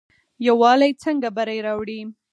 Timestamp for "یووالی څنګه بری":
0.47-1.59